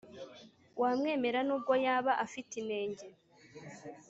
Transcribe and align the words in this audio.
wamwemera 0.81 1.39
nubwo 1.47 1.73
yaba 1.85 2.11
afite 2.25 2.51
inenge? 2.61 3.07